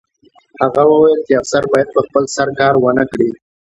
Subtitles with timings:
[0.61, 3.29] هغه وویل چې افسر باید په خپل سر کار ونه کړي